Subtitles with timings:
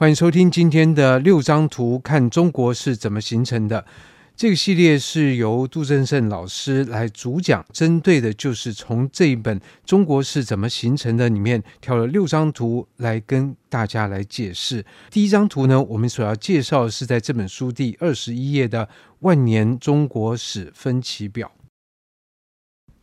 [0.00, 3.84] 欢迎收听今天的六张图，看中国是怎么形成的。
[4.34, 14.82] 这个系列是由杜正胜老师来主讲，针对的就是从这一本《中国是怎么形成的》里面挑了六张图来跟大家来解释。
[15.10, 18.88] 第一张图呢，我们所要介绍的是在这本书第二十一页的
[19.18, 21.52] 万年中国史分期表。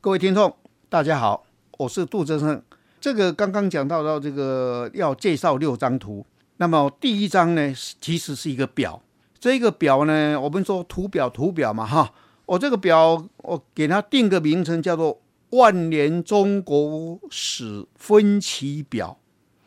[0.00, 0.56] 各位听众，
[0.88, 1.44] 大家好，
[1.76, 2.62] 我是杜正胜。
[2.98, 6.24] 这个刚刚讲到到这个要介绍六张图。
[6.58, 9.02] 那么第一张呢，其实是一个表。
[9.38, 12.12] 这个表呢，我们说图表图表嘛，哈。
[12.46, 15.14] 我这个表，我给它定个名称，叫做
[15.58, 19.18] 《万年中国史分期表》。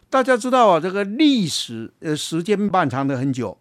[0.10, 3.58] 大家知道啊，这个历史呃时间漫长的很久，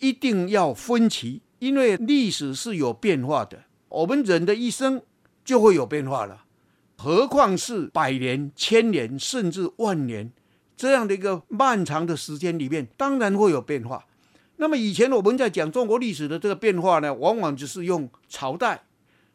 [0.00, 3.64] 一定要分期，因为历史是有变化的。
[3.88, 5.00] 我们人的一生
[5.44, 6.44] 就会有变化了，
[6.98, 10.30] 何况是百年、千年，甚至万年。
[10.78, 14.02] 这样的一个漫长的时间里面，当然会有变化。
[14.56, 18.80] 那么以前我们在讲中国历史的这个变化呢，往往就是用朝代。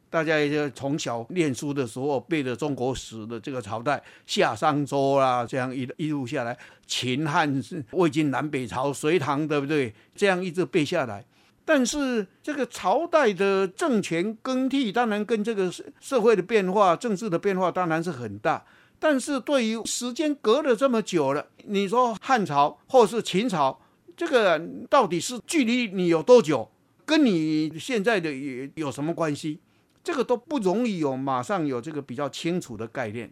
[0.09, 9.91] 大家也就从小念书的时候背的中国史的这个朝代，夏商周啊，这样一一路下来，秦汉魏晋南北朝隋唐，对不对？
[10.15, 11.25] 这样一直背下来。
[11.65, 18.63] 但是这个朝代的政权更替，当然跟这个社会的变化、政治的变化，当然是很大。
[19.03, 23.77] 但是对于时间隔了这么久了，你说汉朝或是秦朝，
[24.15, 24.57] 这个
[24.89, 26.71] 到底是距离你有多久，
[27.05, 29.59] 跟你现在的有有什么关系？
[30.01, 33.29] 这个都不容易有马上有这个比较清楚的概念。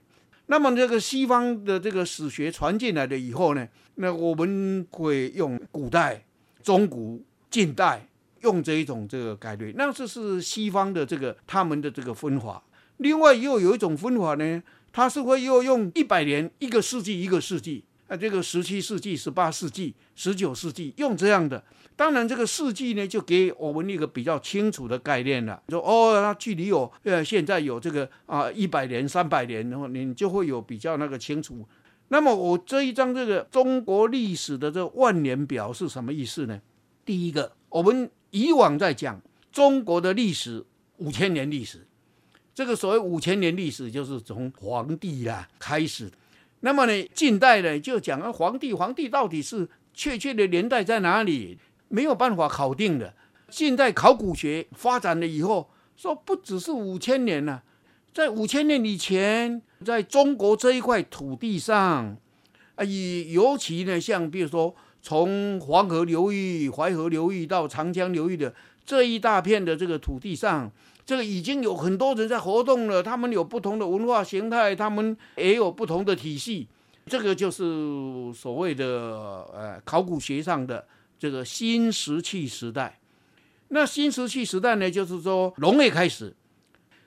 [0.47, 6.25] 那么这个西方的这个史学传进来了以后呢，那我们会用古代、
[6.61, 8.05] 中古、近代
[8.41, 12.61] 用这一种这个概率，那这是西方的这个他们的这个分法。
[12.97, 14.61] 另外又有一种分法呢。
[14.91, 21.63] 他是会又用一百年、一个世纪、一个世纪，啊，这个十七世纪、十八世纪、十九世纪用这样的。
[21.95, 25.61] 当然，这个世纪呢，就给我们一个比较清楚的概念了。
[25.69, 31.65] 说哦，它距离有呃，现在有这个啊一百年、三百年，然后你就会有比较那个清楚。
[32.07, 36.59] 那么我这一张这个中国历史的这万年表是什么意思呢？
[37.05, 39.21] 第一个，我们以往在讲
[39.51, 40.65] 中国的历史
[40.97, 41.87] 五千年历史。
[42.53, 46.11] 这个所谓五千年历史，就是从黄帝啦开始。
[46.61, 51.57] 那么呢，近代呢就讲啊，黄帝，黄帝到底是确切的年代在哪里？
[51.87, 53.13] 没有办法考定的。
[53.49, 57.63] 近代考古学发展了以后，说不只是五千年了，
[58.13, 62.15] 在五千年以前，在中国这一块土地上，
[62.75, 68.53] 啊，以尤其呢，像比如说从黄河流域、淮河流域到长江流域的
[68.85, 70.71] 这一大片的这个土地上。
[71.03, 76.67] 这个已经有很多人在活动了，他们有不同的文化形态，他们也有不同的体系。
[77.07, 77.63] 这个就是
[78.33, 78.85] 所谓的
[79.51, 80.87] 呃考古学上的
[81.17, 82.99] 这个新石器时代。
[83.69, 86.33] 那新石器时代呢，就是说农业开始，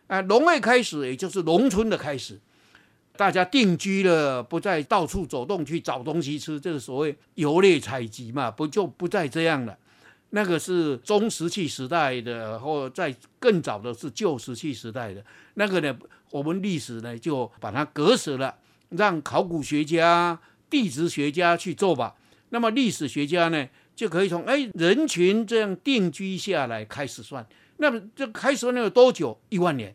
[0.08, 2.40] 啊、农业开始，也就是农村的开始，
[3.16, 9.78] 大家定居了，不再到处走动去找东西吃，这个所谓游猎采集嘛，不就不再这样了。
[10.30, 15.24] 那个是中石器时代的，或在更早的是旧石器时代的。
[15.54, 15.96] 那个呢，
[16.32, 18.52] 我们历史呢就把它隔舍了，
[18.88, 20.36] 让考古学家、
[20.68, 22.16] 地质学家去做吧。
[22.48, 27.46] 那么历史学家呢，就可以从哎人群这样定居下来开始算。
[27.76, 29.38] 那么这开始算有多久？
[29.50, 29.94] 一万年，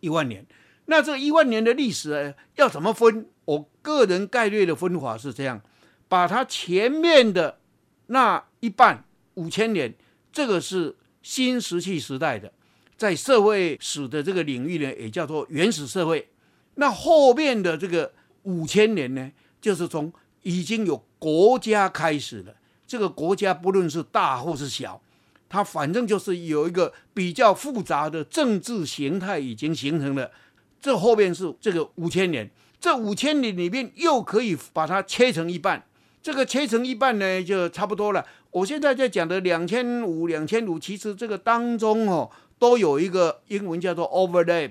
[0.00, 0.46] 一万年。
[0.86, 3.26] 那这一万年的历史呢，要怎么分？
[3.44, 5.60] 我个人概略的分法是这样：
[6.08, 7.60] 把它前面的
[8.06, 9.04] 那一半。
[9.34, 9.94] 五千年，
[10.32, 12.50] 这个是新石器时代的，
[12.96, 16.30] 在社会史的这个领域呢，也叫做原始社会。
[16.76, 18.14] 那后面的这个
[18.44, 19.30] 五千年呢，
[19.60, 20.10] 就是从
[20.42, 22.54] 已经有国家开始了。
[22.86, 25.02] 这个国家不论是大或是小，
[25.50, 30.30] 它反正就是有一个比较复杂的政治形态已经形成了。
[30.86, 32.48] 这后面是这个五千年，
[32.78, 35.84] 这五千年里面又可以把它切成一半。
[36.22, 38.24] 这个切成一半呢，就差不多了。
[38.52, 42.30] 我现在在讲的两千五、两千五，其实这个当中哦，
[42.60, 44.70] 都有一个英文叫做 overlap，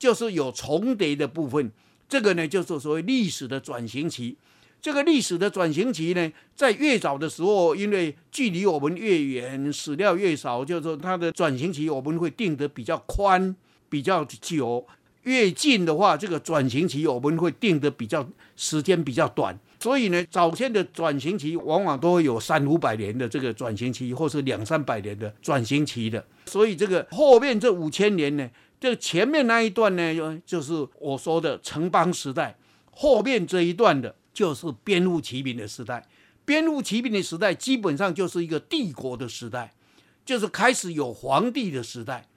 [0.00, 1.70] 就是有重叠的部分。
[2.08, 4.36] 这个呢，就是所谓历史的转型期。
[4.80, 13.54] 这个历史的转型期呢，在越早的时候，因为距离我们越远，史料越少，就是说它的转型期我们会定得比较宽、
[13.88, 14.84] 比较久；
[15.22, 19.58] 越近的话，这个转型期我们会定得比较时间比较短。
[19.78, 26.24] 所以呢，早先的转型期往往都会有三五百年的这个转型期，或是两三百年的转型期的。
[26.46, 28.48] 所以这个后面这五千年呢，
[28.78, 32.54] 这前面那一段呢，就是我说的城邦时代；
[32.92, 36.06] 后面这一段的，就是编户骑兵的时代。
[36.44, 39.72] 编户骑兵的时代，基本上就是一个帝国的时代，
[40.24, 42.28] 就是开始有皇帝的时代，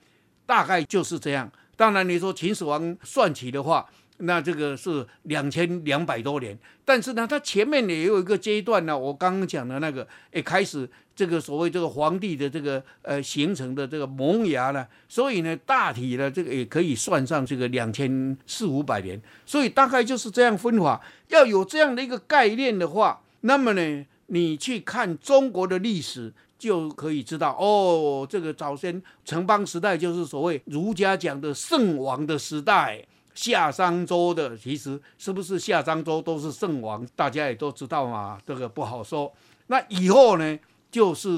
[0.45, 1.51] 大概就是这样。
[1.75, 3.86] 当然，你说秦始皇算起的话，
[4.18, 8.98] 那这个是两千两百多年，但是呢，它前面也有一个阶段呢。
[8.98, 21.01] 我刚刚讲的那个，也，开始这个所谓这个皇帝的这个呃形成的这个萌芽呢，所以呢，大体呢这个也可以算上这个两千四五百年，所以大概就是这样分法。
[21.28, 26.33] 要有这样的一个概念的话，那么呢，你去看中国的历史。
[26.57, 39.31] 就可以知道哦，这个早先城邦时代就是所谓儒家讲的圣王的时代，夏商周的，其实是不是夏商周都是圣王，大家也都知道嘛，这个不好说。
[39.68, 40.57] 那以后呢，
[40.90, 41.30] 就是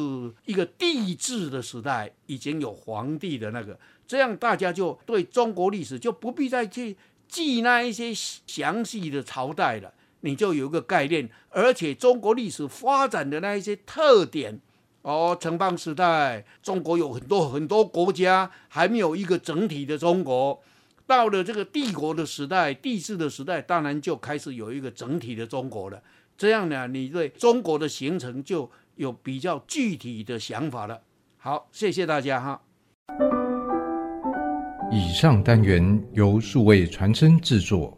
[0.45, 3.77] 一个帝制的时代，已经有皇帝的那个，
[4.07, 6.95] 这样大家就对中国历史就不必再去
[7.27, 9.91] 记那一些详细的朝代了，
[10.21, 14.61] 你就有一个概念，而且中国历史发展的那一些特点。
[15.07, 20.61] 哦，城邦时代，中国有很多很多国家，还没有一个整体的中国。
[21.05, 26.03] 到了这个帝国的时代，帝制的时代，当然就开始有一个整体的中国了。
[26.37, 30.99] 这样呢，你对中国的形成就有比较具体的想法了。
[31.37, 32.61] 好，谢谢大家哈。
[34.91, 37.96] 以上单元由数位传声制作。